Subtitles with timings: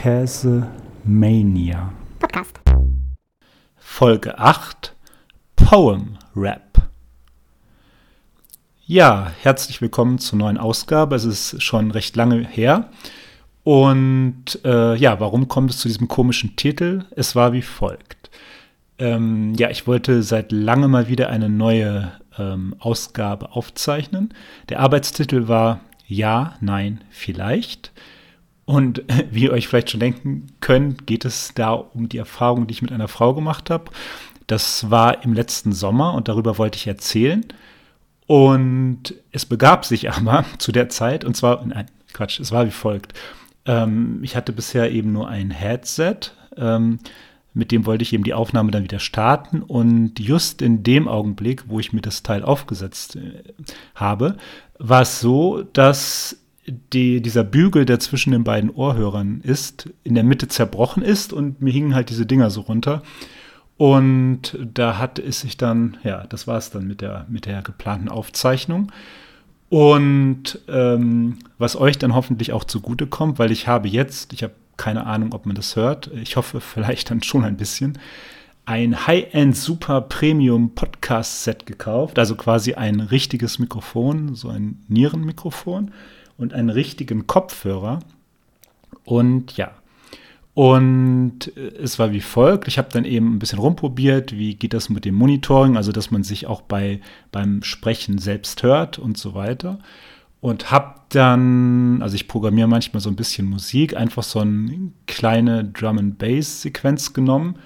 [0.00, 0.66] Käse
[1.04, 1.92] Mania.
[2.18, 2.58] Podcast.
[3.76, 4.96] Folge 8
[5.56, 6.88] Poem Rap.
[8.86, 11.16] Ja, herzlich willkommen zur neuen Ausgabe.
[11.16, 12.88] Es ist schon recht lange her.
[13.62, 17.04] Und äh, ja, warum kommt es zu diesem komischen Titel?
[17.14, 18.30] Es war wie folgt.
[18.98, 24.32] Ähm, ja, ich wollte seit langem mal wieder eine neue ähm, Ausgabe aufzeichnen.
[24.70, 27.92] Der Arbeitstitel war Ja, Nein, Vielleicht.
[28.70, 29.02] Und
[29.32, 32.82] wie ihr euch vielleicht schon denken könnt, geht es da um die Erfahrung, die ich
[32.82, 33.90] mit einer Frau gemacht habe.
[34.46, 37.44] Das war im letzten Sommer und darüber wollte ich erzählen.
[38.28, 42.70] Und es begab sich aber zu der Zeit, und zwar, nein, Quatsch, es war wie
[42.70, 43.12] folgt.
[43.66, 47.00] Ähm, ich hatte bisher eben nur ein Headset, ähm,
[47.52, 49.62] mit dem wollte ich eben die Aufnahme dann wieder starten.
[49.62, 53.42] Und just in dem Augenblick, wo ich mir das Teil aufgesetzt äh,
[53.96, 54.36] habe,
[54.78, 56.39] war es so, dass
[56.92, 61.60] die, dieser Bügel, der zwischen den beiden Ohrhörern ist, in der Mitte zerbrochen ist und
[61.60, 63.02] mir hingen halt diese Dinger so runter.
[63.76, 67.62] Und da hat es sich dann, ja, das war es dann mit der, mit der
[67.62, 68.92] geplanten Aufzeichnung.
[69.70, 75.06] Und ähm, was euch dann hoffentlich auch zugutekommt, weil ich habe jetzt, ich habe keine
[75.06, 77.98] Ahnung, ob man das hört, ich hoffe vielleicht dann schon ein bisschen,
[78.66, 85.92] ein High-End Super Premium Podcast Set gekauft, also quasi ein richtiges Mikrofon, so ein Nierenmikrofon
[86.40, 88.00] und einen richtigen Kopfhörer.
[89.04, 89.72] Und ja,
[90.54, 92.66] und es war wie folgt.
[92.66, 96.10] Ich habe dann eben ein bisschen rumprobiert, wie geht das mit dem Monitoring, also dass
[96.10, 99.78] man sich auch bei, beim Sprechen selbst hört und so weiter.
[100.40, 105.64] Und habe dann, also ich programmiere manchmal so ein bisschen Musik, einfach so eine kleine
[105.64, 107.56] Drum-and-Bass-Sequenz genommen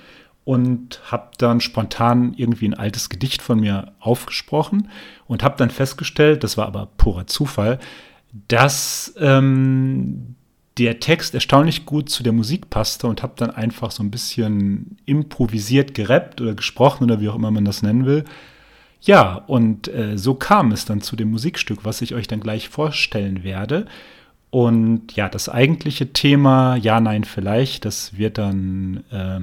[0.44, 4.88] und habe dann spontan irgendwie ein altes Gedicht von mir aufgesprochen
[5.26, 7.78] und habe dann festgestellt, das war aber purer Zufall,
[8.48, 10.34] dass ähm,
[10.78, 14.96] der Text erstaunlich gut zu der Musik passte und habe dann einfach so ein bisschen
[15.06, 18.24] improvisiert gerappt oder gesprochen oder wie auch immer man das nennen will.
[19.00, 22.70] Ja, und äh, so kam es dann zu dem Musikstück, was ich euch dann gleich
[22.70, 23.86] vorstellen werde.
[24.50, 29.40] Und ja, das eigentliche Thema, ja, nein, vielleicht, das wird dann äh,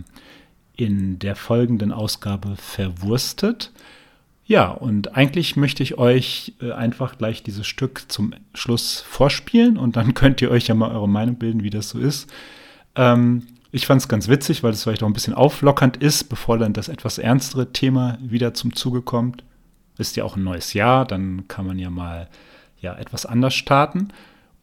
[0.75, 3.72] in der folgenden Ausgabe verwurstet.
[4.51, 9.95] Ja, und eigentlich möchte ich euch äh, einfach gleich dieses Stück zum Schluss vorspielen und
[9.95, 12.29] dann könnt ihr euch ja mal eure Meinung bilden, wie das so ist.
[12.95, 16.57] Ähm, ich fand es ganz witzig, weil es vielleicht auch ein bisschen auflockernd ist, bevor
[16.57, 19.45] dann das etwas ernstere Thema wieder zum Zuge kommt.
[19.97, 22.28] Ist ja auch ein neues Jahr, dann kann man ja mal
[22.81, 24.09] ja etwas anders starten.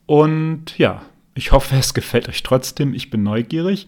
[0.05, 1.01] Und ja,
[1.35, 2.93] ich hoffe, es gefällt euch trotzdem.
[2.93, 3.87] Ich bin neugierig.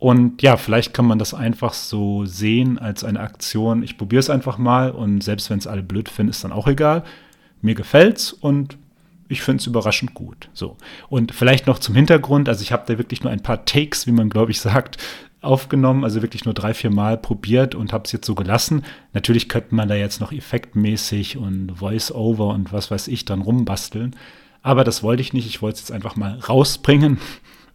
[0.00, 3.82] Und ja, vielleicht kann man das einfach so sehen als eine Aktion.
[3.82, 6.66] Ich probiere es einfach mal und selbst wenn es alle blöd finden, ist dann auch
[6.66, 7.04] egal.
[7.60, 8.78] Mir gefällt's und
[9.28, 10.48] ich finde es überraschend gut.
[10.54, 10.78] So.
[11.10, 14.12] Und vielleicht noch zum Hintergrund, also ich habe da wirklich nur ein paar Takes, wie
[14.12, 14.96] man glaube ich sagt,
[15.42, 18.84] aufgenommen, also wirklich nur drei, vier Mal probiert und habe es jetzt so gelassen.
[19.12, 24.16] Natürlich könnte man da jetzt noch effektmäßig und Voice-Over und was weiß ich dann rumbasteln.
[24.62, 25.46] Aber das wollte ich nicht.
[25.46, 27.18] Ich wollte es jetzt einfach mal rausbringen.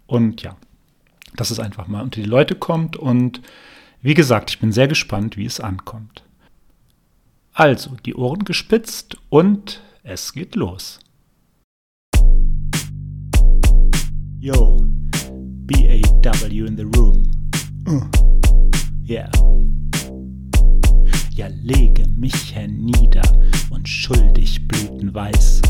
[0.07, 0.56] Und ja,
[1.35, 2.97] dass es einfach mal unter die Leute kommt.
[2.97, 3.41] Und
[4.01, 6.23] wie gesagt, ich bin sehr gespannt, wie es ankommt.
[7.53, 11.00] Also, die Ohren gespitzt und es geht los.
[14.40, 14.79] Yo,
[15.66, 17.31] B-A-W in the room.
[17.88, 18.01] Uh,
[19.07, 19.31] yeah.
[21.31, 23.24] Ja, lege mich hernieder
[23.69, 25.62] und schuldig blütenweiß.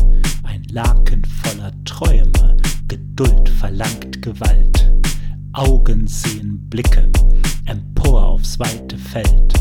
[0.42, 2.56] Ein Laken voller Träume,
[2.88, 4.90] Geduld verlangt Gewalt.
[5.56, 7.10] Augen sehen Blicke
[7.64, 9.54] empor aufs weite Feld.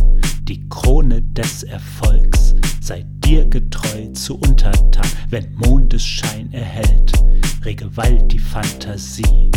[0.44, 7.14] Die Krone des Erfolgs sei dir getreu zu untertan, wenn Mondesschein erhellt.
[7.64, 9.52] Rege Wald die Fantasie,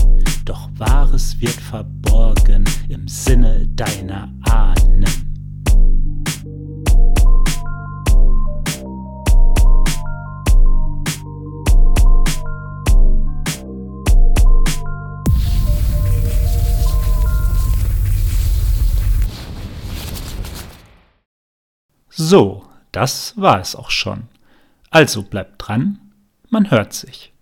[0.45, 5.28] doch Wahres wird verborgen im Sinne deiner Ahnen.
[22.21, 24.27] So, das war es auch schon.
[24.91, 26.01] Also bleibt dran,
[26.51, 27.33] man hört sich.